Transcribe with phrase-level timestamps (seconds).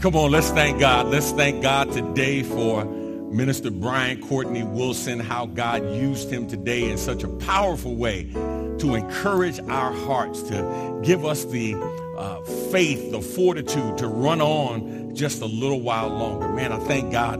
[0.00, 1.08] Come on, let's thank God.
[1.08, 6.96] Let's thank God today for Minister Brian Courtney Wilson, how God used him today in
[6.96, 11.74] such a powerful way to encourage our hearts, to give us the
[12.16, 16.48] uh, faith, the fortitude to run on just a little while longer.
[16.48, 17.38] Man, I thank God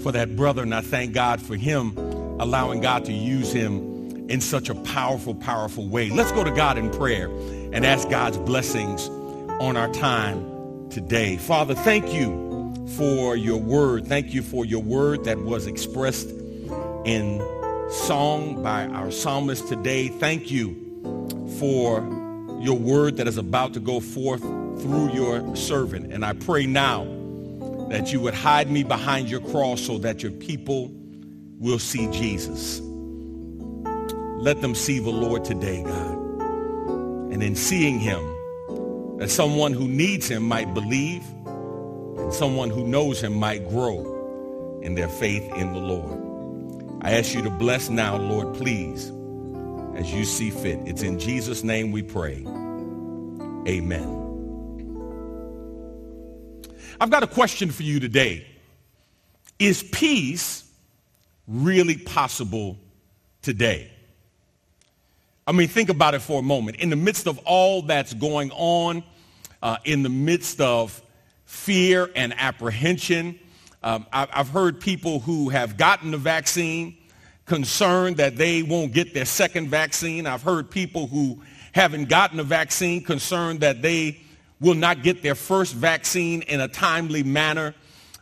[0.00, 1.96] for that brother, and I thank God for him
[2.38, 6.10] allowing God to use him in such a powerful, powerful way.
[6.10, 7.26] Let's go to God in prayer
[7.72, 9.08] and ask God's blessings
[9.60, 10.57] on our time
[10.90, 11.36] today.
[11.36, 14.06] Father, thank you for your word.
[14.06, 16.28] Thank you for your word that was expressed
[17.04, 17.38] in
[17.90, 20.08] song by our psalmist today.
[20.08, 20.74] Thank you
[21.58, 22.00] for
[22.60, 26.12] your word that is about to go forth through your servant.
[26.12, 27.04] And I pray now
[27.90, 30.90] that you would hide me behind your cross so that your people
[31.58, 32.80] will see Jesus.
[34.40, 36.18] Let them see the Lord today, God.
[37.32, 38.37] And in seeing him,
[39.18, 44.94] that someone who needs him might believe and someone who knows him might grow in
[44.94, 47.02] their faith in the Lord.
[47.02, 49.12] I ask you to bless now, Lord, please,
[49.96, 50.78] as you see fit.
[50.86, 52.44] It's in Jesus' name we pray.
[53.66, 54.14] Amen.
[57.00, 58.46] I've got a question for you today.
[59.58, 60.68] Is peace
[61.46, 62.78] really possible
[63.42, 63.90] today?
[65.46, 66.76] I mean, think about it for a moment.
[66.76, 69.02] In the midst of all that's going on,
[69.62, 71.02] uh, in the midst of
[71.44, 73.38] fear and apprehension,
[73.82, 76.96] um, I've heard people who have gotten the vaccine
[77.46, 80.26] concerned that they won't get their second vaccine.
[80.26, 81.42] I've heard people who
[81.72, 84.20] haven't gotten the vaccine concerned that they
[84.60, 87.74] will not get their first vaccine in a timely manner.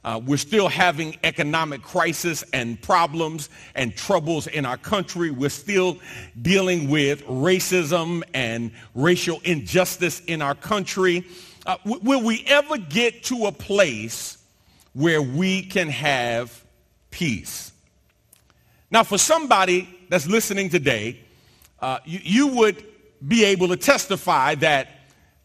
[0.07, 5.33] Uh, we're still having economic crisis and problems and troubles in our country.
[5.33, 5.99] We're still
[6.41, 11.27] dealing with racism and racial injustice in our country.
[11.67, 14.39] Uh, w- will we ever get to a place
[14.93, 16.65] where we can have
[17.11, 17.73] peace?
[18.93, 21.19] Now, for somebody that's listening today,
[21.81, 22.85] uh, you, you, would
[23.27, 24.89] be able to testify that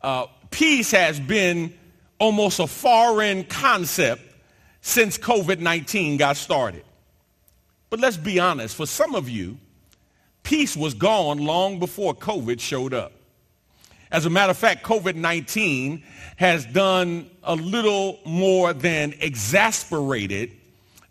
[0.03, 1.73] uh, peace has been
[2.19, 4.30] almost a foreign concept
[4.81, 6.83] since COVID-19 got started.
[7.89, 9.57] But let's be honest, for some of you,
[10.43, 13.11] peace was gone long before COVID showed up.
[14.11, 16.03] As a matter of fact, COVID-19
[16.37, 20.51] has done a little more than exasperated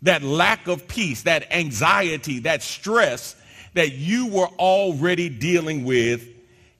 [0.03, 3.35] that lack of peace, that anxiety, that stress
[3.73, 6.27] that you were already dealing with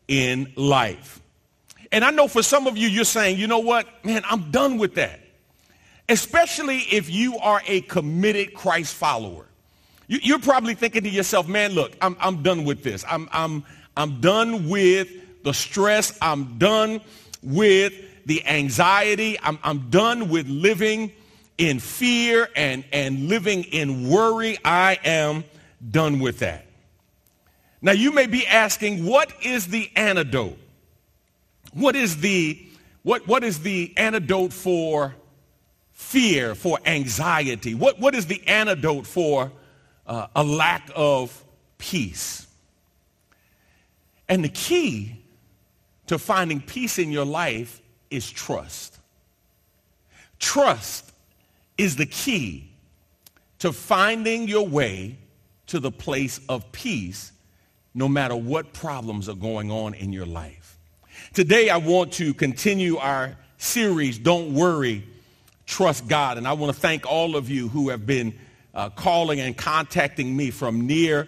[0.07, 1.22] in life.
[1.91, 4.78] And I know for some of you, you're saying, you know what, man, I'm done
[4.78, 5.20] with that
[6.11, 9.45] especially if you are a committed Christ follower.
[10.07, 13.05] You, are probably thinking to yourself, man, look, I'm, I'm done with this.
[13.09, 13.63] I'm, I'm,
[13.95, 16.17] I'm done with the stress.
[16.21, 17.00] I'm done
[17.41, 17.94] with
[18.25, 19.39] the anxiety.
[19.41, 21.13] I'm, I'm done with living
[21.57, 24.57] in fear and, and living in worry.
[24.66, 25.45] I am
[25.91, 26.66] done with that.
[27.81, 30.57] Now you may be asking, what is the antidote?
[31.71, 32.61] What is the,
[33.03, 35.16] what, what is the antidote for
[36.01, 37.73] fear, for anxiety?
[37.73, 39.51] What, what is the antidote for
[40.07, 41.45] uh, a lack of
[41.78, 42.47] peace?
[44.28, 45.16] And the key
[46.07, 48.97] to finding peace in your life is trust.
[50.39, 51.12] Trust
[51.78, 52.72] is the key
[53.59, 55.18] to finding your way
[55.68, 57.31] to the place of peace
[57.94, 60.78] no matter what problems are going on in your life.
[61.33, 65.07] Today I want to continue our series, Don't Worry,
[65.66, 66.38] trust God.
[66.38, 68.33] And I want to thank all of you who have been
[68.73, 71.27] uh, calling and contacting me from near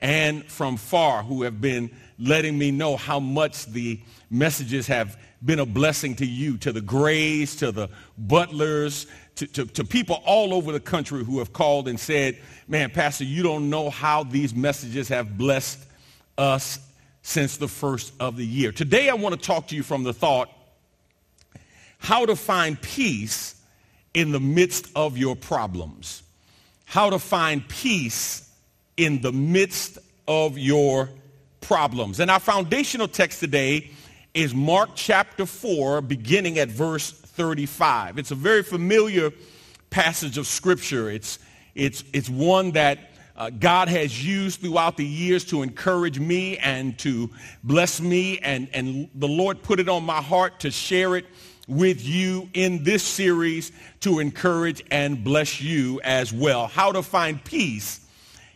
[0.00, 4.00] and from far, who have been letting me know how much the
[4.30, 7.88] messages have been a blessing to you, to the Grays, to the
[8.18, 9.06] Butlers,
[9.36, 12.38] to, to, to, people all over the country who have called and said,
[12.68, 15.80] man, Pastor, you don't know how these messages have blessed
[16.38, 16.78] us
[17.22, 18.72] since the first of the year.
[18.72, 20.50] Today I want to talk to you from the thought,
[21.98, 23.61] how to find peace
[24.14, 26.22] in the midst of your problems.
[26.84, 28.50] How to find peace
[28.96, 29.98] in the midst
[30.28, 31.08] of your
[31.60, 32.20] problems.
[32.20, 33.90] And our foundational text today
[34.34, 38.18] is Mark chapter 4, beginning at verse 35.
[38.18, 39.30] It's a very familiar
[39.90, 41.10] passage of Scripture.
[41.10, 41.38] It's,
[41.74, 42.98] it's, it's one that
[43.36, 47.30] uh, God has used throughout the years to encourage me and to
[47.64, 48.38] bless me.
[48.38, 51.26] And, and the Lord put it on my heart to share it
[51.68, 56.66] with you in this series to encourage and bless you as well.
[56.66, 58.00] How to find peace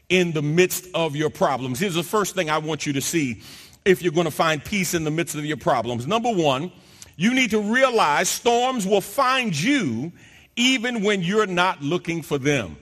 [0.08, 1.80] in the midst of your problems.
[1.80, 3.42] Here's the first thing I want you to see
[3.84, 6.06] if you're going to find peace in the midst of your problems.
[6.06, 6.72] Number one,
[7.16, 10.12] You need to realize storms will find you
[10.54, 12.76] even when you're not looking for them.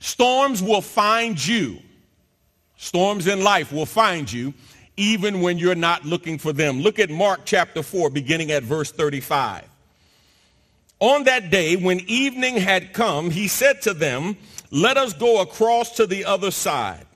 [0.00, 1.78] Storms will find you.
[2.76, 4.52] Storms in life will find you
[4.96, 6.80] even when you're not looking for them.
[6.80, 9.64] Look at Mark chapter 4, beginning at verse 35.
[10.98, 14.36] On that day, when evening had come, he said to them,
[14.70, 17.06] let us go across to the other side.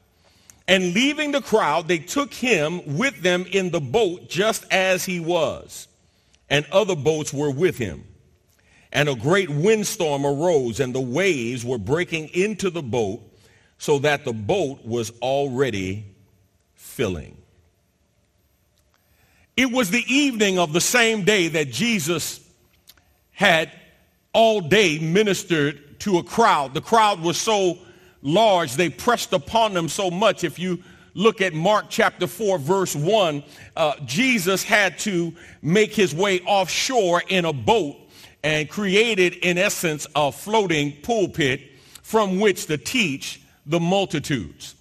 [0.68, 5.18] And leaving the crowd, they took him with them in the boat just as he
[5.18, 5.88] was.
[6.48, 8.04] And other boats were with him.
[8.92, 13.20] And a great windstorm arose, and the waves were breaking into the boat,
[13.78, 16.04] so that the boat was already
[16.74, 17.36] filling.
[19.60, 22.40] It was the evening of the same day that Jesus
[23.32, 23.70] had
[24.32, 26.72] all day ministered to a crowd.
[26.72, 27.76] The crowd was so
[28.22, 30.44] large, they pressed upon them so much.
[30.44, 33.42] If you look at Mark chapter 4, verse 1,
[33.76, 37.98] uh, Jesus had to make his way offshore in a boat
[38.42, 41.60] and created, in essence, a floating pulpit
[42.02, 44.74] from which to teach the multitudes.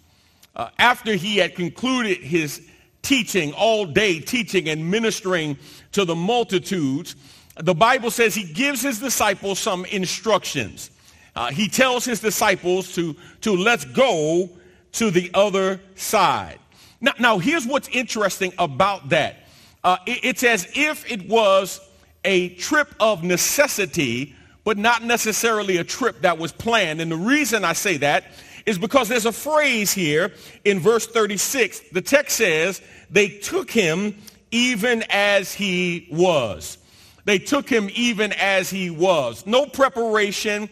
[0.56, 2.69] Uh, after he had concluded his
[3.10, 5.58] teaching all day, teaching and ministering
[5.92, 7.16] to the multitudes,
[7.56, 10.92] the Bible says he gives his disciples some instructions.
[11.36, 14.48] Uh, he tells his disciples to, to let's go
[14.92, 16.60] to the other side.
[17.02, 19.38] Now, now here's what's interesting about that.
[19.84, 21.82] Uh, it, it's as if it was
[22.24, 27.02] a trip of necessity, but not necessarily a trip that was planned.
[27.02, 28.26] And the reason I say that
[28.70, 30.32] is because there's a phrase here
[30.64, 31.90] in verse 36.
[31.92, 34.16] The text says, they took him
[34.52, 36.78] even as he was.
[37.26, 39.46] They took him even as he was.
[39.48, 40.70] No preparation.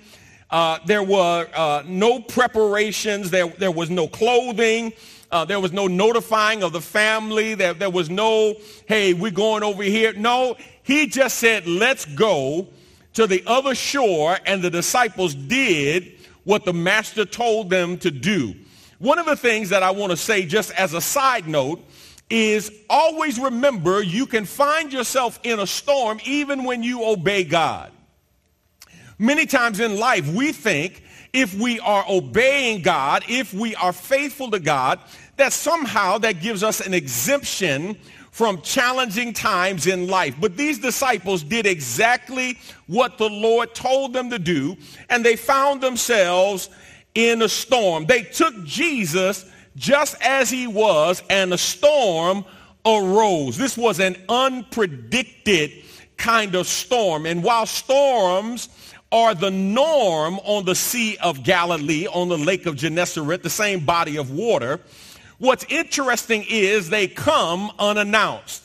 [0.51, 3.31] Uh, there were uh, no preparations.
[3.31, 4.93] There, there was no clothing.
[5.31, 7.55] Uh, there was no notifying of the family.
[7.55, 8.55] There, there was no,
[8.85, 10.13] hey, we're going over here.
[10.13, 12.67] No, he just said, let's go
[13.13, 14.37] to the other shore.
[14.45, 16.16] And the disciples did
[16.47, 18.55] what the master told them to do.
[18.99, 21.83] One of the things that I want to say just as a side note
[22.29, 27.91] is always remember you can find yourself in a storm even when you obey God.
[29.19, 31.03] Many times in life we think
[31.33, 35.01] if we are obeying God, if we are faithful to God,
[35.35, 37.97] that somehow that gives us an exemption
[38.37, 40.35] from challenging times in life.
[40.39, 44.77] But these disciples did exactly what the Lord told them to do,
[45.09, 46.69] and they found themselves
[47.15, 48.05] in a storm.
[48.05, 49.43] They took Jesus
[49.75, 52.45] just as he was, and a storm
[52.85, 53.57] arose.
[53.57, 55.83] This was an unpredicted
[56.17, 57.25] kind of storm.
[57.25, 58.69] And while storms
[59.11, 63.83] are the norm on the Sea of Galilee, on the Lake of Gennesaret, the same
[63.83, 64.79] body of water,
[65.37, 68.63] what's interesting is they come unannounced.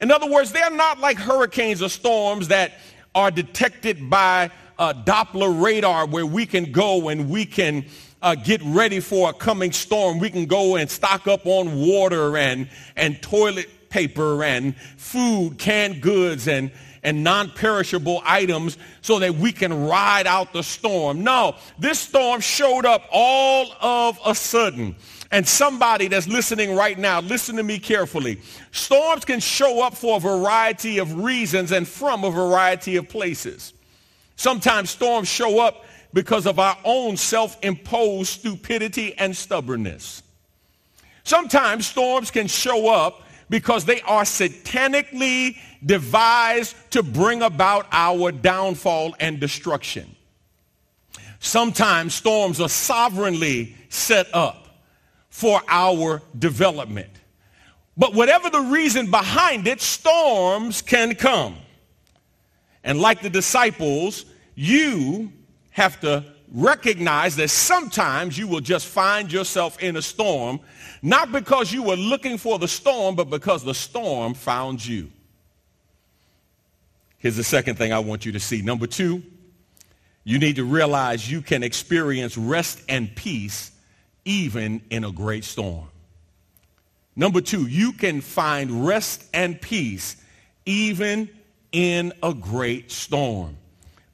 [0.00, 2.72] In other words, they're not like hurricanes or storms that
[3.14, 7.84] are detected by a Doppler radar where we can go and we can
[8.22, 10.18] uh, get ready for a coming storm.
[10.18, 16.00] We can go and stock up on water and, and toilet paper and food, canned
[16.00, 16.70] goods and,
[17.08, 21.24] and non-perishable items so that we can ride out the storm.
[21.24, 24.94] No, this storm showed up all of a sudden.
[25.30, 28.42] And somebody that's listening right now, listen to me carefully.
[28.72, 33.72] Storms can show up for a variety of reasons and from a variety of places.
[34.36, 40.22] Sometimes storms show up because of our own self-imposed stupidity and stubbornness.
[41.24, 49.14] Sometimes storms can show up because they are satanically devised to bring about our downfall
[49.20, 50.14] and destruction.
[51.40, 54.68] Sometimes storms are sovereignly set up
[55.30, 57.10] for our development.
[57.96, 61.56] But whatever the reason behind it, storms can come.
[62.84, 64.24] And like the disciples,
[64.54, 65.32] you
[65.70, 70.60] have to recognize that sometimes you will just find yourself in a storm,
[71.02, 75.10] not because you were looking for the storm, but because the storm found you.
[77.18, 78.62] Here's the second thing I want you to see.
[78.62, 79.22] Number two,
[80.24, 83.72] you need to realize you can experience rest and peace
[84.24, 85.88] even in a great storm.
[87.16, 90.16] Number two, you can find rest and peace
[90.64, 91.28] even
[91.72, 93.56] in a great storm.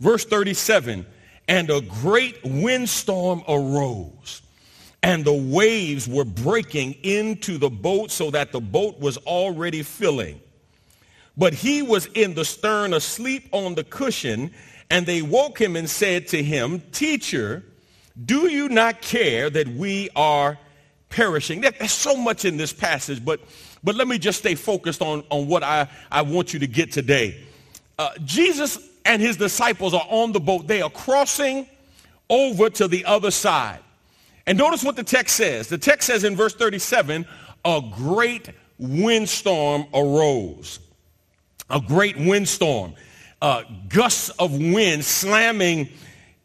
[0.00, 1.04] Verse 37,
[1.48, 4.42] and a great windstorm arose
[5.04, 10.40] and the waves were breaking into the boat so that the boat was already filling.
[11.36, 14.50] But he was in the stern asleep on the cushion,
[14.90, 17.62] and they woke him and said to him, Teacher,
[18.24, 20.58] do you not care that we are
[21.10, 21.60] perishing?
[21.60, 23.40] There's so much in this passage, but
[23.82, 26.90] but let me just stay focused on, on what I, I want you to get
[26.90, 27.44] today.
[27.98, 30.66] Uh, Jesus and his disciples are on the boat.
[30.66, 31.66] They are crossing
[32.30, 33.80] over to the other side.
[34.46, 35.68] And notice what the text says.
[35.68, 37.26] The text says in verse 37,
[37.64, 40.80] a great windstorm arose.
[41.70, 42.94] A great windstorm.
[43.40, 45.88] Uh, gusts of wind slamming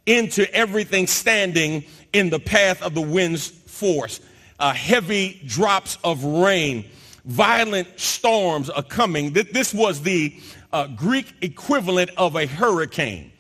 [0.06, 4.20] into everything standing in the path of the wind's force.
[4.60, 6.86] Uh, heavy drops of rain.
[7.26, 9.34] Violent storms are coming.
[9.34, 10.36] This was the
[10.72, 13.32] uh, Greek equivalent of a hurricane.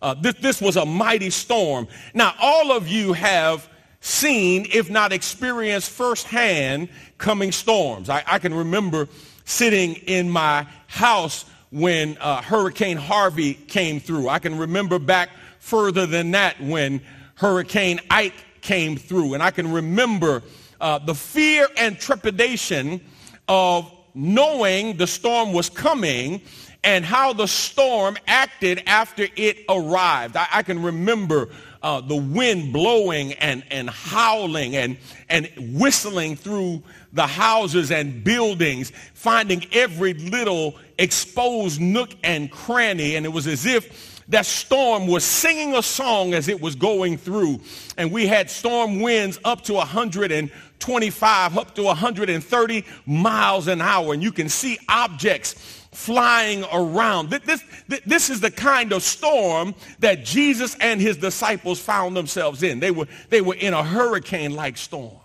[0.00, 1.88] Uh, this, this was a mighty storm.
[2.14, 3.68] Now, all of you have
[4.00, 8.08] seen, if not experienced firsthand, coming storms.
[8.08, 9.08] I, I can remember
[9.44, 14.28] sitting in my house when uh, Hurricane Harvey came through.
[14.28, 17.00] I can remember back further than that when
[17.34, 19.34] Hurricane Ike came through.
[19.34, 20.42] And I can remember
[20.80, 23.00] uh, the fear and trepidation
[23.48, 26.40] of knowing the storm was coming
[26.84, 30.36] and how the storm acted after it arrived.
[30.36, 31.48] I, I can remember
[31.82, 34.96] uh, the wind blowing and, and howling and,
[35.28, 36.82] and whistling through
[37.12, 43.16] the houses and buildings, finding every little exposed nook and cranny.
[43.16, 47.16] And it was as if that storm was singing a song as it was going
[47.16, 47.60] through.
[47.96, 54.12] And we had storm winds up to 125, up to 130 miles an hour.
[54.12, 57.28] And you can see objects flying around.
[57.28, 57.60] This,
[58.06, 62.78] this, is the kind of storm that Jesus and his disciples found themselves in.
[62.78, 65.18] They were, they were in a hurricane-like storm.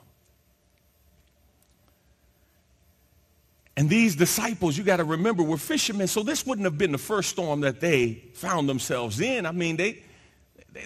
[3.77, 6.97] And these disciples, you got to remember, were fishermen, so this wouldn't have been the
[6.97, 9.45] first storm that they found themselves in.
[9.45, 10.03] I mean, they,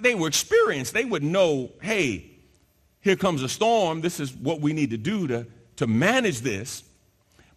[0.01, 0.93] they were experienced.
[0.93, 2.29] They would know, hey,
[2.99, 4.01] here comes a storm.
[4.01, 6.83] This is what we need to do to, to manage this.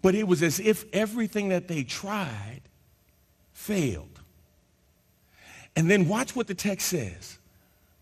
[0.02, 2.62] But it was as if everything that they tried
[3.52, 4.21] failed.
[5.76, 7.38] And then watch what the text says.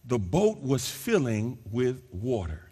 [0.06, 2.68] The boat was filling with water.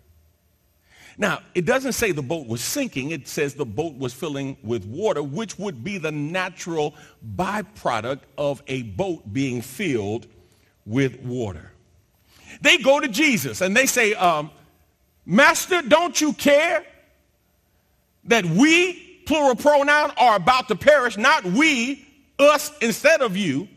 [1.18, 3.11] Now, it doesn't say the boat was sinking.
[3.11, 6.95] It says the boat was filling with water, which would be the natural
[7.37, 10.26] byproduct of a boat being filled
[10.85, 11.73] with water.
[12.61, 14.50] They go to Jesus and they say, um,
[15.25, 16.85] Master, don't you care
[18.25, 22.06] that we plural pronoun, are about to perish, not we,
[22.38, 23.68] us instead of you.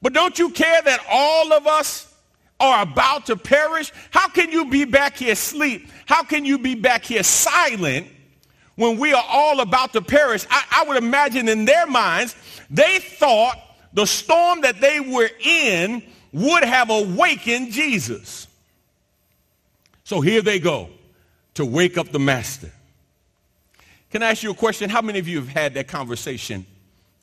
[0.00, 2.14] But don't you care that all of us
[2.60, 3.92] are about to perish?
[4.10, 5.90] How can you be back here asleep?
[6.06, 8.06] How can you be back here silent
[8.76, 10.46] when we are all about to perish?
[10.50, 12.36] I, I would imagine in their minds,
[12.70, 13.56] they thought
[13.92, 18.46] the storm that they were in would have awakened Jesus.
[20.04, 20.90] So here they go
[21.54, 22.70] to wake up the master.
[24.10, 24.88] Can I ask you a question?
[24.88, 26.64] How many of you have had that conversation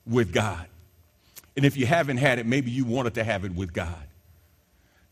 [0.05, 0.67] with God?
[1.55, 3.95] And if you haven't had it, maybe you wanted to have it with God.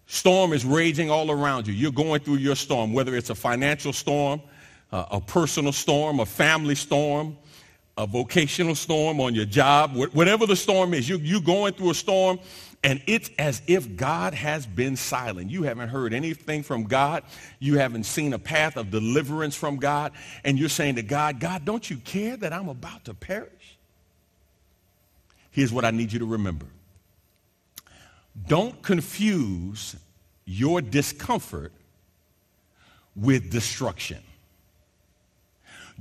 [0.06, 1.74] Storm is raging all around you.
[1.74, 4.42] You're going through your storm, whether it's a financial storm,
[4.92, 7.38] a personal storm, a family storm,
[7.98, 11.96] a vocational storm on your job, whatever the storm is, you, you're going through a
[11.96, 12.40] storm
[12.84, 15.50] and it's as if God has been silent.
[15.50, 17.24] You haven't heard anything from God.
[17.60, 20.12] You haven't seen a path of deliverance from God.
[20.44, 23.78] And you're saying to God, God, don't you care that I'm about to perish?
[25.52, 26.66] Here's what I need you to remember.
[28.48, 29.96] Don't confuse
[30.44, 31.72] your discomfort
[33.16, 34.22] with destruction.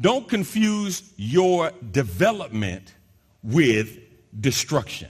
[0.01, 2.95] Don't confuse your development
[3.43, 3.99] with
[4.41, 5.09] destruction.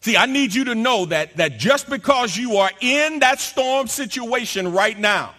[0.00, 3.88] See, I need you to know that, that just because you are in that storm
[3.88, 5.34] situation right now,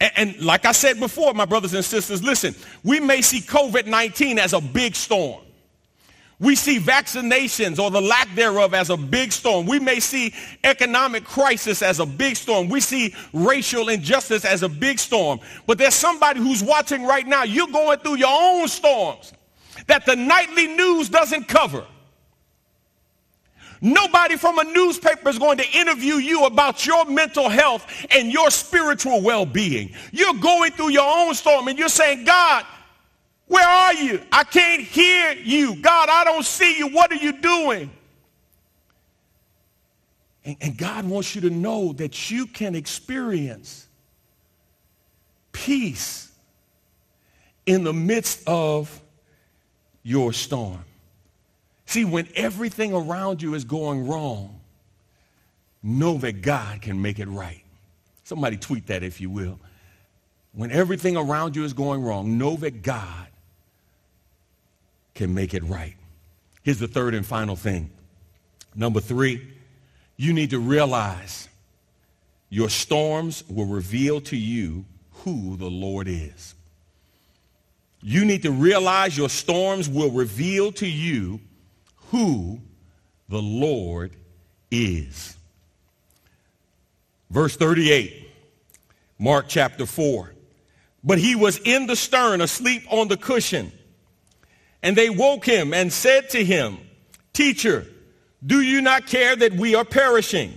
[0.00, 2.54] and, and like I said before, my brothers and sisters, listen,
[2.84, 5.42] we may see COVID-19 as a big storm.
[6.40, 9.66] We see vaccinations or the lack thereof as a big storm.
[9.66, 10.32] We may see
[10.64, 12.70] economic crisis as a big storm.
[12.70, 15.40] We see racial injustice as a big storm.
[15.66, 17.42] But there's somebody who's watching right now.
[17.42, 19.34] You're going through your own storms
[19.86, 21.84] that the nightly news doesn't cover.
[23.82, 28.50] Nobody from a newspaper is going to interview you about your mental health and your
[28.50, 29.92] spiritual well-being.
[30.12, 32.64] You're going through your own storm and you're saying, God,
[33.50, 34.22] where are you?
[34.30, 35.74] I can't hear you.
[35.74, 36.86] God, I don't see you.
[36.86, 37.90] What are you doing?
[40.44, 43.88] And, and God wants you to know that you can experience
[45.50, 46.30] peace
[47.66, 49.02] in the midst of
[50.04, 50.84] your storm.
[51.86, 54.60] See, when everything around you is going wrong,
[55.82, 57.64] know that God can make it right.
[58.22, 59.58] Somebody tweet that if you will.
[60.52, 63.26] when everything around you is going wrong, know that God
[65.14, 65.96] can make it right.
[66.62, 67.90] Here's the third and final thing.
[68.74, 69.46] Number three,
[70.16, 71.48] you need to realize
[72.48, 74.84] your storms will reveal to you
[75.24, 76.54] who the Lord is.
[78.02, 81.40] You need to realize your storms will reveal to you
[82.10, 82.60] who
[83.28, 84.16] the Lord
[84.70, 85.36] is.
[87.30, 88.28] Verse 38,
[89.18, 90.34] Mark chapter 4.
[91.04, 93.72] But he was in the stern, asleep on the cushion.
[94.82, 96.78] And they woke him and said to him,
[97.32, 97.86] Teacher,
[98.44, 100.54] do you not care that we are perishing?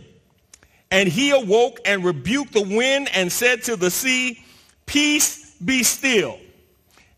[0.90, 4.44] And he awoke and rebuked the wind and said to the sea,
[4.86, 6.40] Peace be still.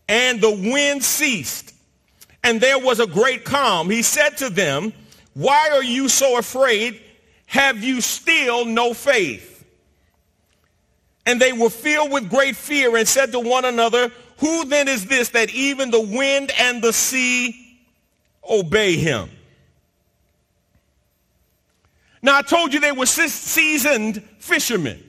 [0.08, 1.74] And the wind ceased.
[2.42, 3.90] And there was a great calm.
[3.90, 4.92] He said to them,
[5.34, 7.00] Why are you so afraid?
[7.46, 9.64] Have you still no faith?
[11.26, 15.06] And they were filled with great fear and said to one another, Who then is
[15.06, 17.78] this that even the wind and the sea
[18.48, 19.30] obey him?
[22.22, 25.02] Now I told you they were seasoned fishermen.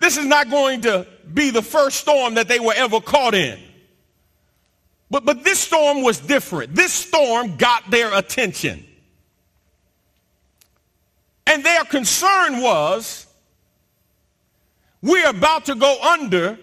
[0.00, 3.58] This is not going to be the first storm that they were ever caught in.
[5.10, 6.74] But, but this storm was different.
[6.74, 8.84] This storm got their attention.
[11.46, 13.26] And their concern was
[15.02, 16.58] we're about to go under.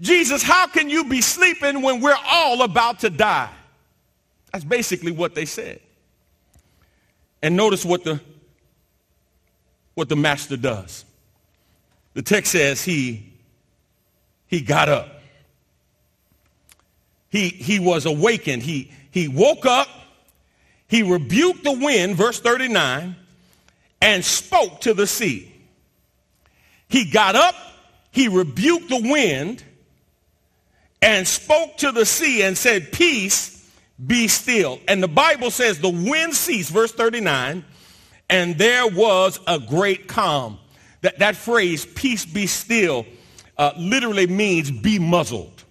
[0.00, 3.50] Jesus, how can you be sleeping when we're all about to die?
[4.52, 5.80] That's basically what they said.
[7.42, 8.20] And notice what the,
[9.94, 11.04] what the master does.
[12.14, 13.32] The text says he,
[14.46, 15.20] he got up.
[17.28, 18.62] He, he was awakened.
[18.62, 19.88] He, he woke up.
[20.88, 23.16] He rebuked the wind, verse 39,
[24.00, 25.52] and spoke to the sea.
[26.88, 27.54] He got up
[28.16, 29.62] he rebuked the wind
[31.02, 33.70] and spoke to the sea and said, peace,
[34.04, 34.78] be still.
[34.88, 37.64] And the Bible says the wind ceased, verse 39,
[38.28, 40.58] and there was a great calm.
[41.02, 43.06] That, that phrase, peace be still,
[43.56, 45.64] uh, literally means be muzzled.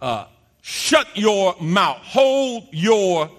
[0.00, 0.26] Uh,
[0.62, 1.98] shut your mouth.
[1.98, 3.30] Hold your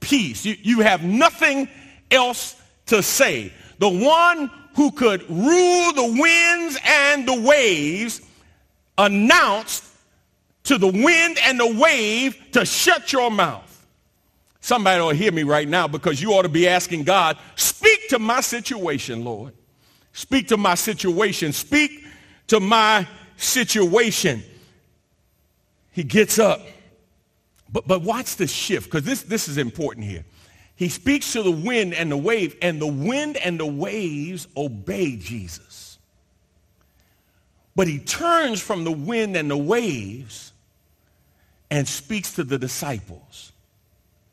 [0.00, 0.44] peace.
[0.44, 1.68] You, you have nothing
[2.10, 3.52] else to say.
[3.78, 8.20] The one who could rule the winds and the waves
[8.98, 9.84] announced
[10.66, 13.86] to the wind and the wave to shut your mouth.
[14.60, 18.18] Somebody to hear me right now because you ought to be asking God, speak to
[18.18, 19.54] my situation, Lord.
[20.12, 21.52] Speak to my situation.
[21.52, 22.04] Speak
[22.48, 24.42] to my situation.
[25.92, 26.60] He gets up.
[27.72, 30.24] But, but watch the shift because this, this is important here.
[30.74, 35.16] He speaks to the wind and the wave, and the wind and the waves obey
[35.16, 35.98] Jesus.
[37.74, 40.52] But he turns from the wind and the waves
[41.70, 43.52] and speaks to the disciples.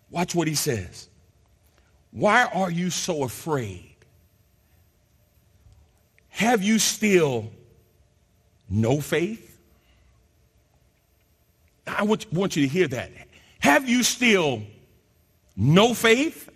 [0.09, 1.09] Watch what he says.
[2.11, 3.95] Why are you so afraid?
[6.29, 7.51] Have you still
[8.69, 9.49] no faith?
[11.85, 13.11] I want, you to hear that.
[13.59, 14.63] Have you still
[15.55, 16.49] no faith?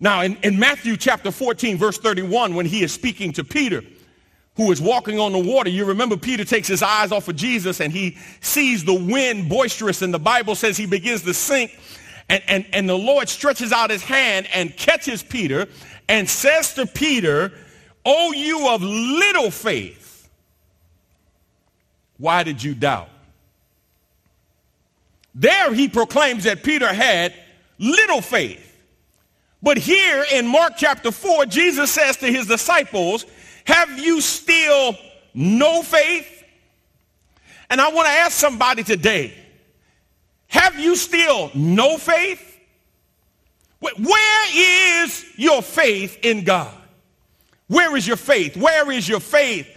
[0.00, 3.82] Now, in, in Matthew chapter 14, verse 31, when he is speaking to Peter,
[4.56, 7.80] who is walking on the water, you remember Peter takes his eyes off of Jesus
[7.80, 11.76] and he sees the wind boisterous, and the Bible says he begins to sink.
[12.28, 15.66] And, and, and the Lord stretches out his hand and catches Peter
[16.08, 17.52] and says to Peter,
[18.06, 20.28] O you of little faith,
[22.16, 23.08] why did you doubt?
[25.34, 27.34] There he proclaims that Peter had
[27.78, 28.70] little faith.
[29.62, 33.26] But here in Mark chapter 4, Jesus says to his disciples,
[33.64, 34.96] have you still
[35.32, 36.44] no faith?
[37.70, 39.34] And I want to ask somebody today,
[40.48, 42.40] have you still no faith?
[43.80, 46.72] Where is your faith in God?
[47.66, 48.56] Where is your faith?
[48.56, 49.68] Where is your faith?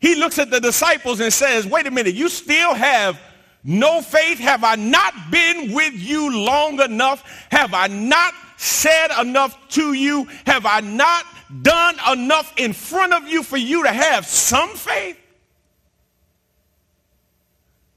[0.00, 3.20] He looks at the disciples and says, wait a minute, you still have
[3.62, 4.38] no faith?
[4.38, 7.22] Have I not been with you long enough?
[7.50, 10.24] Have I not said enough to you?
[10.46, 11.24] Have I not
[11.60, 15.18] done enough in front of you for you to have some faith?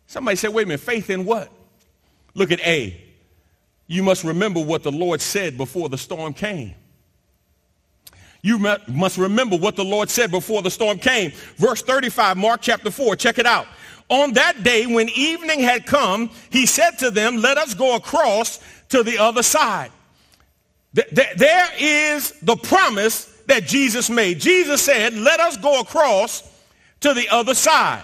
[0.07, 1.51] Somebody said, wait a minute, faith in what?
[2.33, 3.01] Look at A.
[3.87, 6.73] You must remember what the Lord said before the storm came.
[8.41, 11.31] You must remember what the Lord said before the storm came.
[11.57, 13.65] Verse 35, Mark chapter 4, check it out.
[14.07, 18.59] On that day, when evening had come, he said to them, Let us go across
[18.89, 19.91] to the other side.
[20.93, 24.39] There is the promise that Jesus made.
[24.39, 26.43] Jesus said, Let us go across
[27.01, 28.03] to the other side.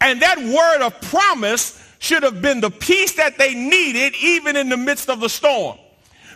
[0.00, 4.68] And that word of promise should have been the peace that they needed even in
[4.68, 5.78] the midst of the storm.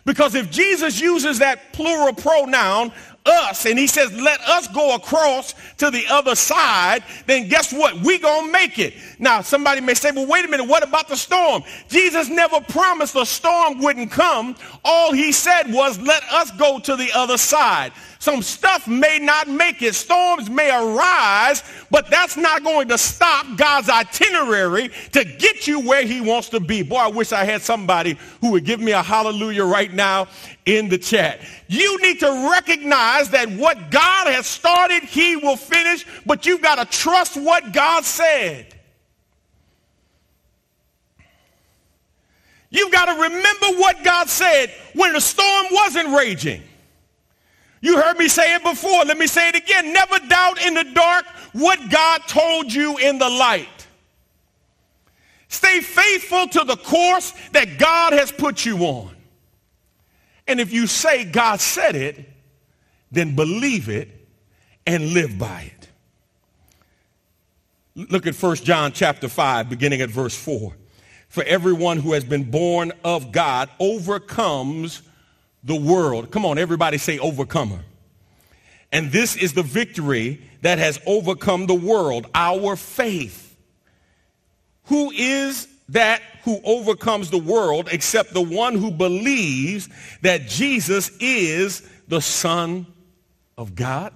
[0.05, 2.93] Because if Jesus uses that plural pronoun,
[3.29, 8.01] us, and he says, let us go across to the other side, then guess what?
[8.01, 8.95] We gonna make it.
[9.19, 11.63] Now, somebody may say, well, wait a minute, what about the storm?
[11.89, 14.57] Jesus never promised the storm wouldn't come.
[14.85, 17.93] All he said was, let us go to the other side.
[18.21, 19.95] Some stuff may not make it.
[19.95, 26.05] Storms may arise, but that's not going to stop God's itinerary to get you where
[26.05, 26.83] he wants to be.
[26.83, 30.27] Boy, I wish I had somebody who would give me a hallelujah right now
[30.67, 31.41] in the chat.
[31.69, 36.77] You need to recognize that what God has started, he will finish, but you've got
[36.77, 38.75] to trust what God said.
[42.71, 46.63] You've got to remember what God said when the storm wasn't raging.
[47.81, 49.05] You heard me say it before.
[49.05, 49.93] Let me say it again.
[49.93, 53.69] Never doubt in the dark what God told you in the light.
[55.49, 59.15] Stay faithful to the course that God has put you on.
[60.47, 62.29] And if you say God said it,
[63.11, 64.09] then believe it
[64.87, 65.89] and live by it.
[68.11, 70.73] Look at 1 John chapter 5, beginning at verse 4.
[71.29, 75.03] For everyone who has been born of God overcomes
[75.65, 76.31] the world.
[76.31, 77.81] Come on, everybody say overcomer.
[78.91, 83.57] And this is the victory that has overcome the world, our faith.
[84.85, 89.89] Who is that who overcomes the world except the one who believes
[90.23, 92.87] that Jesus is the Son
[93.57, 94.13] of God?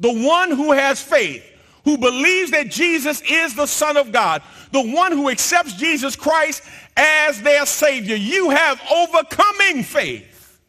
[0.00, 1.44] The one who has faith,
[1.84, 4.42] who believes that Jesus is the Son of God,
[4.72, 6.62] the one who accepts Jesus Christ
[6.96, 8.16] as their Savior.
[8.16, 10.60] You have overcoming faith.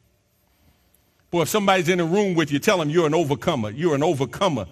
[1.32, 3.70] Boy, if somebody's in a room with you, tell them you're an overcomer.
[3.70, 4.68] You're an overcomer.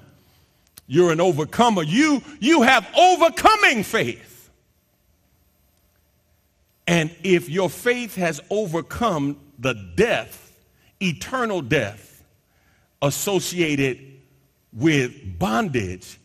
[0.87, 1.83] You're an overcomer.
[1.83, 4.51] You, you have overcoming faith.
[6.85, 10.53] And if your faith has overcome the death,
[11.01, 12.23] eternal death
[13.01, 13.99] associated
[14.73, 16.17] with bondage,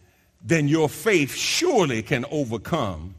[0.49, 3.15] then your faith surely can overcome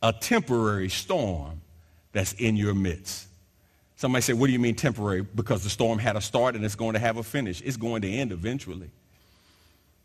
[0.00, 1.60] a temporary storm
[2.12, 3.26] that's in your midst.
[3.96, 5.22] Somebody say, what do you mean temporary?
[5.22, 7.60] Because the storm had a start and it's going to have a finish.
[7.62, 8.90] It's going to end eventually.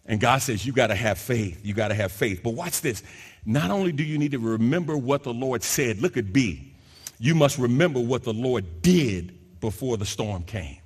[0.07, 1.63] And God says, you got to have faith.
[1.63, 2.41] You got to have faith.
[2.43, 3.03] But watch this.
[3.45, 6.73] Not only do you need to remember what the Lord said, look at B.
[7.19, 10.80] You must remember what the Lord did before the storm came.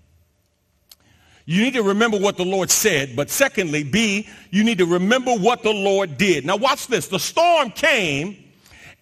[1.46, 5.34] You need to remember what the Lord said, but secondly, B, you need to remember
[5.36, 6.44] what the Lord did.
[6.44, 7.08] Now watch this.
[7.08, 8.44] The storm came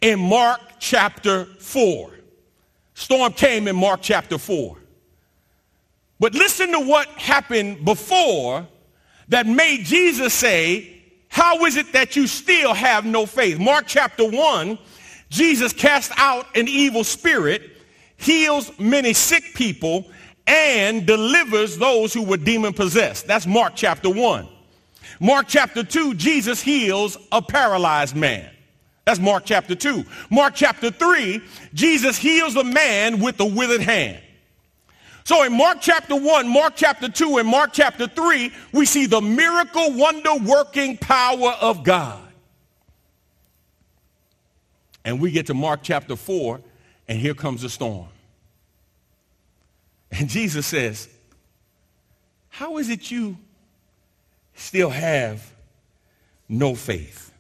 [0.02, 2.12] in Mark chapter 4.
[2.96, 4.78] Storm came in Mark chapter 4.
[6.20, 8.68] But listen to what happened before
[9.30, 13.58] that made Jesus say, how is it that you still have no faith?
[13.58, 14.78] Mark chapter 1,
[15.30, 17.72] Jesus cast out an evil spirit,
[18.18, 20.12] heals many sick people,
[20.48, 23.28] and delivers those who were demon possessed.
[23.28, 24.48] That's Mark chapter 1.
[25.20, 28.50] Mark chapter 2, Jesus heals a paralyzed man.
[29.06, 30.04] That's Mark chapter 2.
[30.30, 31.42] Mark chapter 3,
[31.74, 34.20] Jesus heals a man with a withered hand.
[35.26, 39.22] So in Mark chapter 1, Mark chapter 2, and Mark chapter 3, we see the
[39.22, 42.20] miracle, wonder working power of God.
[45.06, 46.62] And we get to Mark chapter 4,
[47.08, 48.08] and here comes the storm.
[50.14, 51.10] And Jesus says,
[52.50, 53.38] How is it you
[54.54, 55.52] still have
[56.48, 57.32] no faith?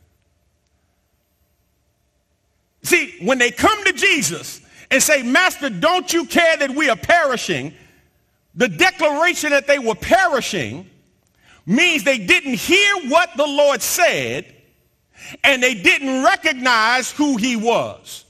[2.81, 4.59] See, when they come to Jesus
[4.89, 7.73] and say, Master, don't you care that we are perishing?
[8.55, 10.89] The declaration that they were perishing
[11.65, 14.53] means they didn't hear what the Lord said
[15.43, 18.22] and they didn't recognize who he was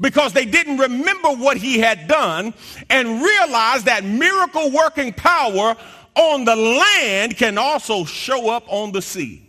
[0.00, 2.54] because they didn't remember what he had done
[2.88, 5.76] and realize that miracle working power
[6.14, 9.44] on the land can also show up on the sea.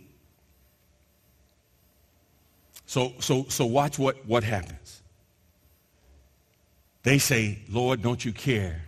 [2.86, 5.02] So, so, so watch what, what happens.
[7.02, 8.82] They say, Lord, don't you care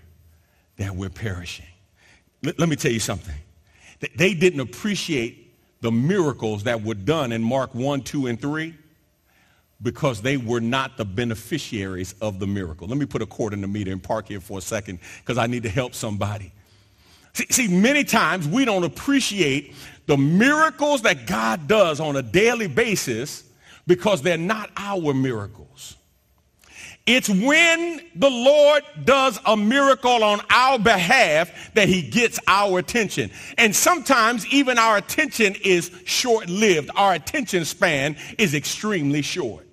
[0.77, 1.67] that we're perishing?
[2.43, 3.35] Let, let me tell you something.
[4.17, 8.75] They didn't appreciate the miracles that were done in Mark 1, 2, and 3
[9.83, 12.87] because they were not the beneficiaries of the miracle.
[12.87, 15.39] Let me put a cord in the meter and park here for a second because
[15.39, 16.53] I need to help somebody.
[17.35, 19.75] See, see, many times we don't appreciate
[20.07, 23.45] the miracles that God does on a daily basis
[23.87, 25.97] because they're not our miracles.
[27.05, 33.33] It's when the Lord does a miracle on our behalf that he gets our attention.
[33.59, 36.91] And sometimes even our attention is short-lived.
[36.95, 39.67] Our attention span is extremely short.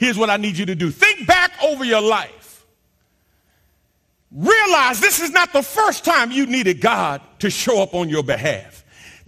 [0.00, 0.90] Here's what I need you to do.
[0.90, 2.64] Think back over your life.
[4.32, 8.22] Realize this is not the first time you needed God to show up on your
[8.22, 8.79] behalf.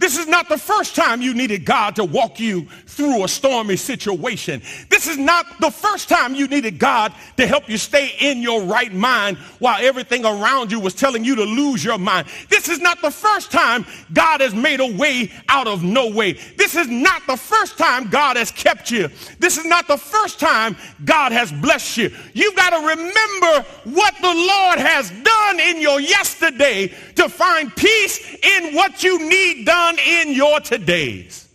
[0.03, 3.77] This is not the first time you needed God to walk you through a stormy
[3.77, 4.61] situation.
[4.89, 8.63] This is not the first time you needed God to help you stay in your
[8.63, 12.27] right mind while everything around you was telling you to lose your mind.
[12.49, 16.33] This is not the first time God has made a way out of no way.
[16.33, 19.09] This is not the first time God has kept you.
[19.39, 22.11] This is not the first time God has blessed you.
[22.33, 28.35] You've got to remember what the Lord has done in your yesterday to find peace
[28.43, 31.47] in what you need done in your todays.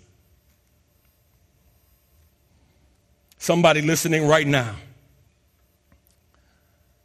[3.39, 4.75] Somebody listening right now.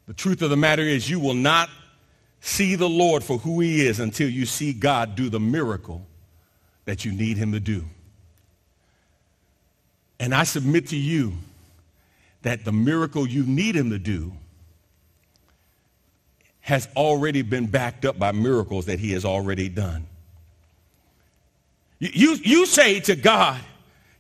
[0.08, 1.70] The truth of the matter is you will not
[2.42, 6.06] see the Lord for who he is until you see God do the miracle
[6.86, 7.86] that you need him to do.
[10.20, 11.34] And I submit to you
[12.42, 14.34] that the miracle you need him to do
[16.60, 20.06] has already been backed up by miracles that he has already done.
[22.12, 23.62] You, you say to God,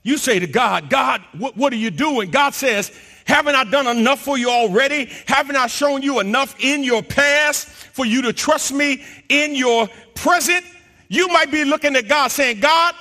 [0.04, 2.32] you say to God, God, what, what are you doing?
[2.32, 2.91] God says,
[3.26, 5.10] haven't I done enough for you already?
[5.28, 9.88] Haven't I shown you enough in your past for you to trust me in your
[10.15, 10.65] present?
[11.10, 12.96] You might be looking at God saying, God,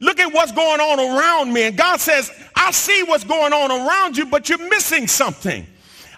[0.00, 1.64] look at what's going on around me.
[1.64, 5.66] And God says, I see what's going on around you, but you're missing something.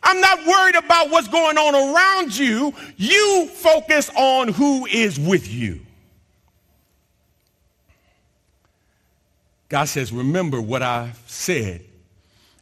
[0.03, 2.75] I'm not worried about what's going on around you.
[2.97, 5.81] You focus on who is with you.
[9.71, 11.83] God says, remember what I've said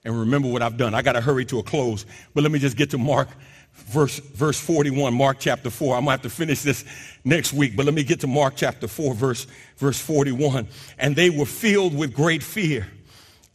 [0.05, 0.95] and remember what I've done.
[0.95, 3.29] I got to hurry to a close, but let me just get to Mark
[3.73, 5.97] verse, verse 41, Mark chapter 4.
[5.97, 6.85] I'm going to have to finish this
[7.25, 9.47] next week, but let me get to Mark chapter 4, verse,
[9.79, 10.69] verse 41.
[10.99, 12.87] And they were filled with great fear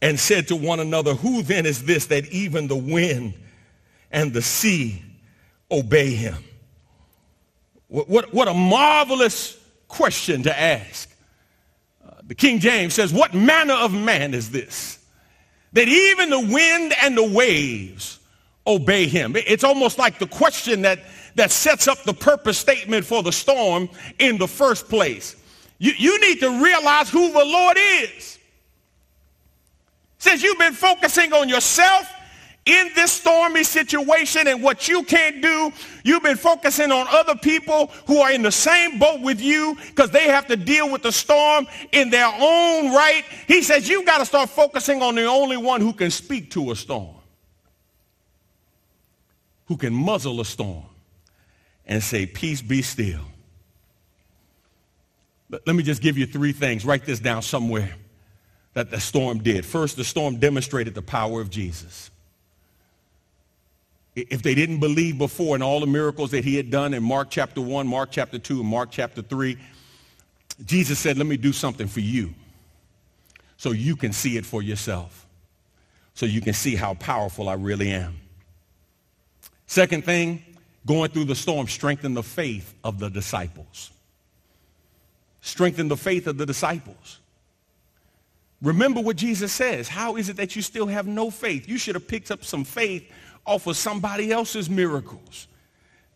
[0.02, 3.34] and said to one another, who then is this that even the wind
[4.10, 5.00] and the sea
[5.70, 6.42] obey him?
[7.86, 11.13] What, what, what a marvelous question to ask.
[12.26, 14.98] The King James says, what manner of man is this?
[15.72, 18.18] That even the wind and the waves
[18.66, 19.34] obey him.
[19.36, 21.00] It's almost like the question that,
[21.34, 25.36] that sets up the purpose statement for the storm in the first place.
[25.78, 28.38] You, you need to realize who the Lord is.
[30.18, 32.10] Since you've been focusing on yourself
[32.66, 35.70] in this stormy situation and what you can't do,
[36.02, 40.10] you've been focusing on other people who are in the same boat with you because
[40.10, 43.22] they have to deal with the storm in their own right.
[43.46, 46.70] He says you've got to start focusing on the only one who can speak to
[46.70, 47.14] a storm,
[49.66, 50.84] who can muzzle a storm
[51.84, 53.20] and say, peace be still.
[55.50, 56.86] Let me just give you three things.
[56.86, 57.94] Write this down somewhere
[58.72, 59.66] that the storm did.
[59.66, 62.10] First, the storm demonstrated the power of Jesus
[64.14, 67.30] if they didn't believe before in all the miracles that he had done in Mark
[67.30, 69.56] chapter 1, Mark chapter 2, and Mark chapter 3,
[70.64, 72.32] Jesus said, let me do something for you
[73.56, 75.26] so you can see it for yourself,
[76.14, 78.20] so you can see how powerful I really am.
[79.66, 80.44] Second thing,
[80.86, 83.90] going through the storm strengthened the faith of the disciples.
[85.40, 87.18] Strengthen the faith of the disciples.
[88.62, 89.88] Remember what Jesus says.
[89.88, 91.68] How is it that you still have no faith?
[91.68, 93.10] You should have picked up some faith
[93.46, 95.48] off of somebody else's miracles.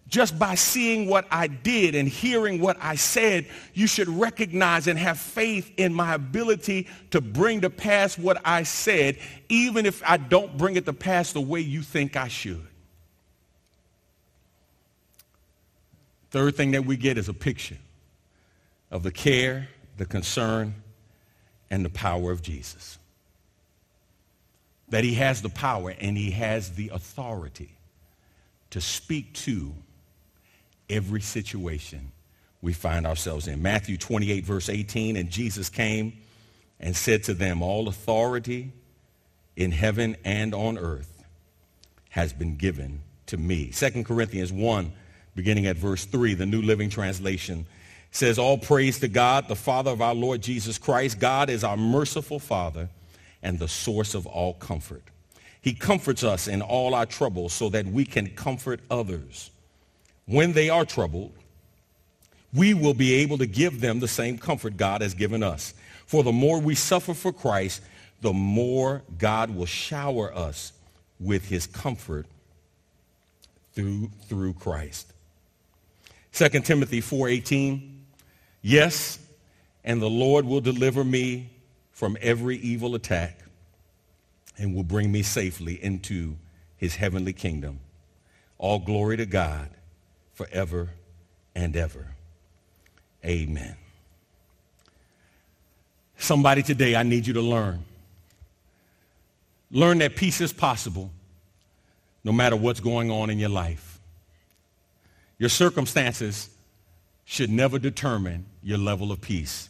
[0.08, 4.98] Just by seeing what I did and hearing what I said, you should recognize and
[4.98, 9.18] have faith in my ability to bring to pass what I said,
[9.50, 12.66] even if I don't bring it to pass the way you think I should.
[16.30, 17.78] Third thing that we get is a picture
[18.90, 20.74] of the care, the concern,
[21.70, 22.97] and the power of Jesus
[24.90, 27.76] that he has the power and he has the authority
[28.70, 29.72] to speak to
[30.88, 32.12] every situation
[32.60, 33.62] we find ourselves in.
[33.62, 36.14] Matthew 28, verse 18, and Jesus came
[36.80, 38.72] and said to them, all authority
[39.56, 41.24] in heaven and on earth
[42.10, 43.70] has been given to me.
[43.72, 44.92] 2 Corinthians 1,
[45.34, 47.66] beginning at verse 3, the New Living Translation
[48.10, 51.18] says, all praise to God, the Father of our Lord Jesus Christ.
[51.18, 52.88] God is our merciful Father
[53.42, 55.02] and the source of all comfort.
[55.60, 59.50] He comforts us in all our troubles so that we can comfort others.
[60.26, 61.32] When they are troubled,
[62.52, 65.74] we will be able to give them the same comfort God has given us.
[66.06, 67.82] For the more we suffer for Christ,
[68.20, 70.72] the more God will shower us
[71.20, 72.26] with his comfort
[73.74, 75.12] through, through Christ.
[76.32, 77.96] 2 Timothy 4.18,
[78.62, 79.18] Yes,
[79.84, 81.50] and the Lord will deliver me
[81.98, 83.40] from every evil attack
[84.56, 86.36] and will bring me safely into
[86.76, 87.80] his heavenly kingdom.
[88.56, 89.68] All glory to God
[90.32, 90.90] forever
[91.56, 92.06] and ever.
[93.24, 93.74] Amen.
[96.18, 97.84] Somebody today, I need you to learn.
[99.72, 101.10] Learn that peace is possible
[102.22, 103.98] no matter what's going on in your life.
[105.36, 106.48] Your circumstances
[107.24, 109.68] should never determine your level of peace.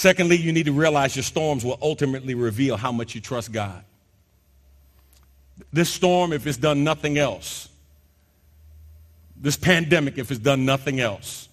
[0.00, 3.84] Secondly, you need to realize your storms will ultimately reveal how much you trust God.
[5.74, 7.68] This storm, if it's done nothing else,
[9.36, 11.50] this pandemic, if it's done nothing else,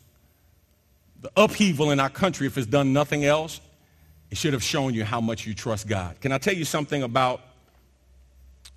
[1.22, 3.60] the upheaval in our country, if it's done nothing else,
[4.32, 6.18] it should have shown you how much you trust God.
[6.22, 7.42] Can I tell you something about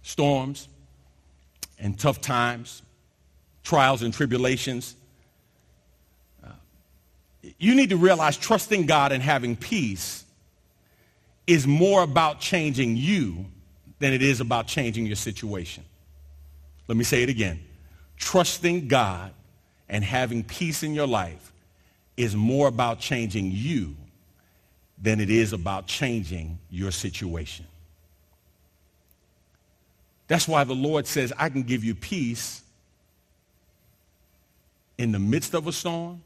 [0.03, 0.67] storms
[1.79, 2.83] and tough times,
[3.63, 4.97] trials and tribulations?
[7.59, 10.25] You need to realize trusting God and having peace
[11.47, 13.47] is more about changing you
[13.99, 15.85] than it is about changing your situation.
[16.87, 17.61] Let me say it again.
[18.17, 19.33] Trusting God
[19.89, 21.53] and having peace in your life
[22.17, 23.97] is more about changing you
[25.01, 27.67] than it is about changing your situation.
[30.29, 32.63] That's why the Lord says, I can give you peace
[34.99, 36.23] in the midst of a storm.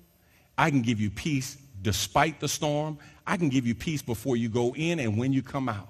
[0.57, 2.99] I can give you peace despite the storm.
[3.27, 5.89] I can give you peace before you go in and when you come out.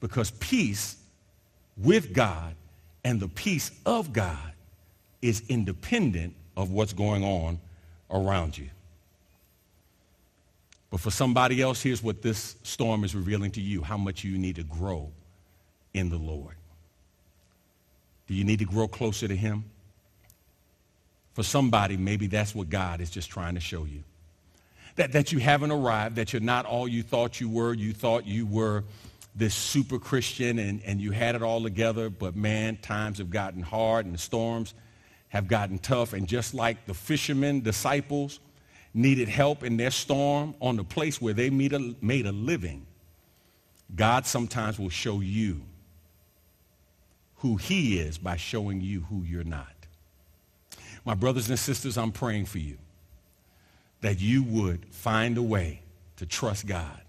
[0.00, 0.96] Because peace
[1.76, 2.54] with God
[3.04, 4.52] and the peace of God
[5.22, 7.58] is independent of what's going on
[8.10, 8.68] around you.
[10.90, 14.36] But for somebody else, here's what this storm is revealing to you, how much you
[14.36, 15.10] need to grow
[15.94, 16.56] in the Lord.
[18.26, 19.64] Do you need to grow closer to him?
[21.40, 24.04] For somebody, maybe that's what God is just trying to show you.
[24.96, 27.72] That, that you haven't arrived, that you're not all you thought you were.
[27.72, 28.84] You thought you were
[29.34, 33.62] this super Christian and, and you had it all together, but man, times have gotten
[33.62, 34.74] hard and the storms
[35.30, 36.12] have gotten tough.
[36.12, 38.38] And just like the fishermen, disciples,
[38.92, 42.84] needed help in their storm on the place where they a, made a living,
[43.96, 45.62] God sometimes will show you
[47.36, 49.79] who he is by showing you who you're not.
[51.10, 52.78] My brothers and sisters, I'm praying for you
[54.00, 55.82] that you would find a way
[56.18, 57.00] to trust God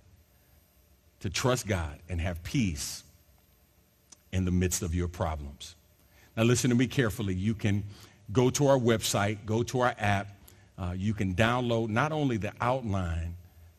[1.19, 3.03] to trust God and have peace
[4.31, 5.75] in the midst of your problems.
[6.35, 7.35] Now listen to me carefully.
[7.35, 7.83] You can
[8.31, 10.35] go to our website, go to our app.
[10.79, 13.35] Uh, you can download not only the outline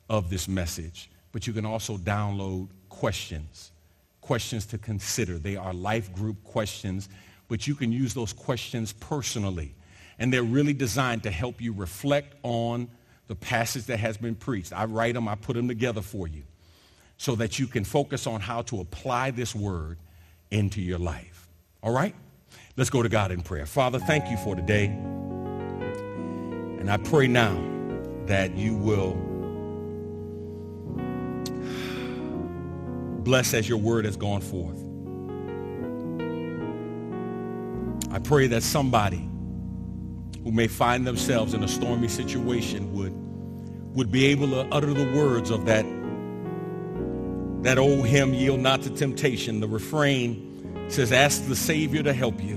[0.08, 3.72] of this message, but you can also download questions,
[4.20, 5.36] questions to consider.
[5.38, 7.08] They are life group questions,
[7.48, 9.74] but you can use those questions personally.
[10.18, 12.88] And they're really designed to help you reflect on
[13.28, 14.72] the passage that has been preached.
[14.72, 16.42] I write them, I put them together for you
[17.16, 19.98] so that you can focus on how to apply this word
[20.50, 21.48] into your life.
[21.82, 22.14] All right?
[22.76, 23.66] Let's go to God in prayer.
[23.66, 24.86] Father, thank you for today.
[26.80, 27.54] And I pray now
[28.26, 29.14] that you will
[33.22, 34.78] bless as your word has gone forth.
[38.12, 39.28] I pray that somebody
[40.44, 43.12] who may find themselves in a stormy situation would,
[43.94, 45.84] would be able to utter the words of that
[47.62, 52.42] that old hymn, Yield Not to Temptation, the refrain says, Ask the Savior to help
[52.42, 52.56] you,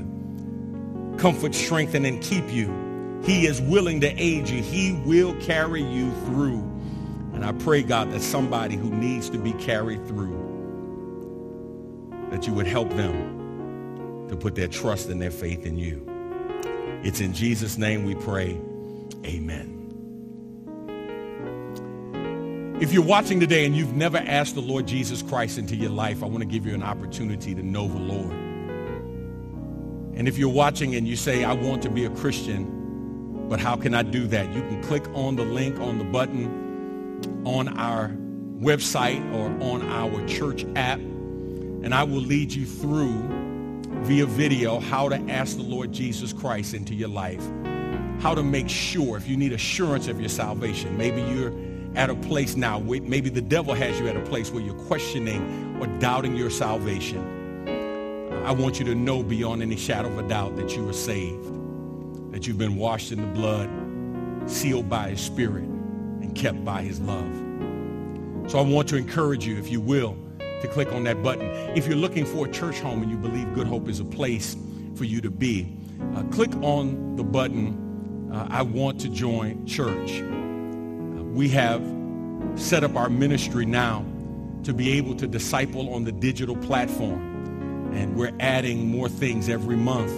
[1.17, 3.21] comfort, strengthen, and keep you.
[3.24, 4.62] He is willing to aid you.
[4.63, 6.60] He will carry you through.
[7.34, 10.41] And I pray, God, that somebody who needs to be carried through,
[12.32, 16.14] that you would help them to put their trust and their faith in you.
[17.06, 18.60] It's in Jesus' name we pray.
[19.26, 19.74] Amen.
[22.82, 26.24] If you're watching today and you've never asked the Lord Jesus Christ into your life,
[26.24, 28.32] I want to give you an opportunity to know the Lord.
[30.15, 33.76] And if you're watching and you say, I want to be a Christian, but how
[33.76, 34.51] can I do that?
[34.51, 38.10] You can click on the link on the button on our
[38.60, 43.45] website or on our church app, and I will lead you through
[44.06, 47.43] via video how to ask the Lord Jesus Christ into your life,
[48.20, 50.95] how to make sure if you need assurance of your salvation.
[50.95, 51.51] Maybe you're
[51.95, 54.76] at a place now, where, maybe the devil has you at a place where you're
[54.76, 57.32] questioning or doubting your salvation.
[58.45, 62.32] I want you to know beyond any shadow of a doubt that you are saved,
[62.32, 63.68] that you've been washed in the blood,
[64.45, 68.51] sealed by his spirit, and kept by his love.
[68.51, 70.16] So I want to encourage you, if you will,
[70.66, 71.47] to click on that button.
[71.76, 74.57] If you're looking for a church home and you believe Good Hope is a place
[74.95, 75.78] for you to be,
[76.16, 80.22] uh, click on the button, uh, I want to join church.
[80.22, 81.84] Uh, we have
[82.55, 84.05] set up our ministry now
[84.63, 87.93] to be able to disciple on the digital platform.
[87.93, 90.11] And we're adding more things every month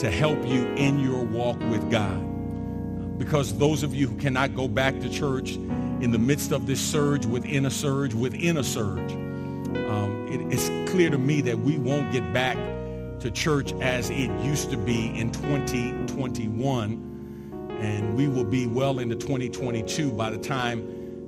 [0.00, 2.18] to help you in your walk with God.
[3.18, 6.80] Because those of you who cannot go back to church in the midst of this
[6.80, 9.14] surge within a surge within a surge,
[9.76, 12.56] um, it, it's clear to me that we won't get back
[13.20, 17.06] to church as it used to be in 2021.
[17.80, 20.82] And we will be well into 2022 by the time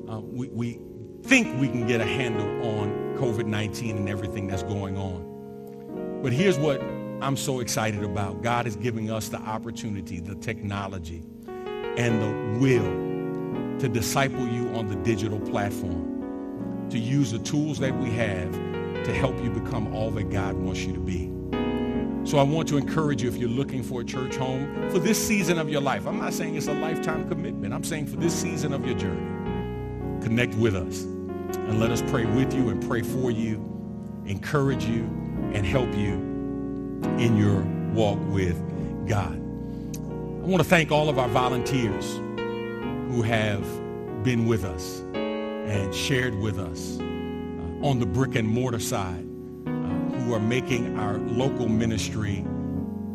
[0.09, 0.81] uh, we, we
[1.23, 2.47] think we can get a handle
[2.81, 6.21] on COVID-19 and everything that's going on.
[6.23, 6.81] But here's what
[7.23, 8.43] I'm so excited about.
[8.43, 11.23] God is giving us the opportunity, the technology,
[11.97, 16.12] and the will to disciple you on the digital platform,
[16.93, 18.53] to use the tools that we have
[19.05, 21.31] to help you become all that God wants you to be.
[22.25, 25.19] So I want to encourage you if you're looking for a church home for this
[25.27, 26.07] season of your life.
[26.07, 27.75] I'm not saying it's a lifetime commitment.
[27.75, 29.27] I'm saying for this season of your journey,
[30.23, 33.57] connect with us and let us pray with you and pray for you,
[34.27, 35.03] encourage you,
[35.53, 36.15] and help you
[37.19, 37.63] in your
[37.93, 38.57] walk with
[39.09, 39.35] God.
[39.35, 42.17] I want to thank all of our volunteers
[43.11, 43.63] who have
[44.23, 45.03] been with us
[45.67, 49.27] and shared with us uh, on the brick and mortar side,
[49.67, 52.45] uh, who are making our local ministry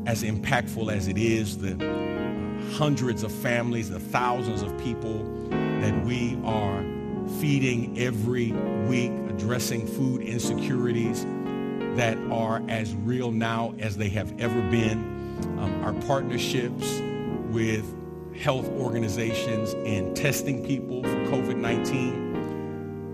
[0.06, 6.06] as impactful as it is, the uh, hundreds of families, the thousands of people that
[6.06, 6.84] we are
[7.40, 8.52] feeding every
[8.88, 11.26] week, addressing food insecurities,
[11.98, 15.00] that are as real now as they have ever been.
[15.60, 17.00] Um, our partnerships
[17.50, 17.94] with
[18.36, 22.27] health organizations in testing people for COVID-19.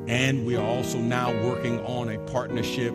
[0.08, 2.93] And we are also now working on a partnership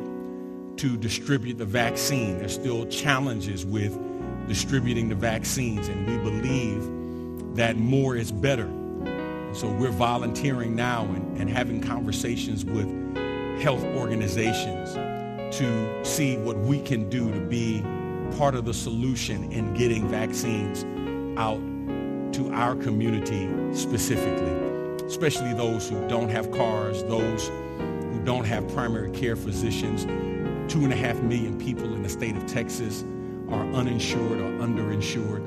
[0.77, 2.39] to distribute the vaccine.
[2.39, 3.99] There's still challenges with
[4.47, 8.69] distributing the vaccines, and we believe that more is better.
[9.53, 12.87] So we're volunteering now and, and having conversations with
[13.61, 14.95] health organizations
[15.57, 17.83] to see what we can do to be
[18.37, 20.85] part of the solution in getting vaccines
[21.39, 21.61] out
[22.35, 24.53] to our community specifically,
[25.09, 30.05] especially those who don't have cars, those who don't have primary care physicians.
[30.71, 33.05] Two and a half million people in the state of Texas
[33.49, 35.43] are uninsured or underinsured.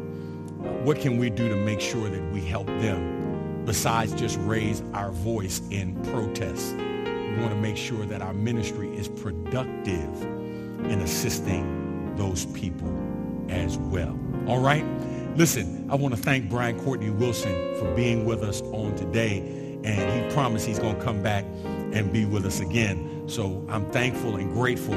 [0.66, 4.82] Uh, what can we do to make sure that we help them besides just raise
[4.96, 6.74] our voice in protest?
[6.76, 12.92] We want to make sure that our ministry is productive in assisting those people
[13.48, 14.20] as well.
[14.48, 14.84] All right?
[15.38, 19.40] Listen, I want to thank Brian Courtney Wilson for being with us on today.
[19.84, 21.46] And he promised he's going to come back
[21.94, 23.24] and be with us again.
[23.28, 24.94] So I'm thankful and grateful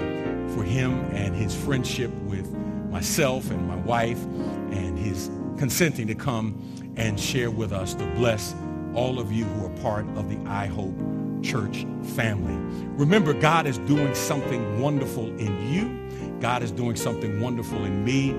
[0.54, 2.52] for him and his friendship with
[2.90, 6.60] myself and my wife and his consenting to come
[6.96, 8.54] and share with us to bless
[8.94, 10.94] all of you who are part of the I Hope
[11.42, 12.54] church family.
[12.96, 16.40] Remember, God is doing something wonderful in you.
[16.40, 18.34] God is doing something wonderful in me.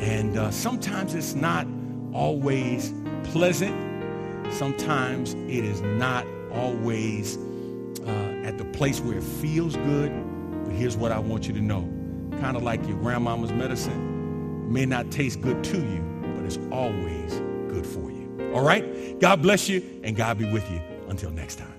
[0.00, 1.66] And uh, sometimes it's not
[2.12, 2.94] always
[3.24, 3.74] pleasant.
[4.52, 7.36] Sometimes it is not always
[8.06, 10.12] uh, at the place where it feels good.
[10.64, 11.88] But here's what I want you to know.
[12.40, 14.66] Kind of like your grandmama's medicine.
[14.66, 16.04] It may not taste good to you,
[16.36, 18.52] but it's always good for you.
[18.54, 19.18] All right?
[19.20, 20.80] God bless you and God be with you.
[21.08, 21.77] Until next time.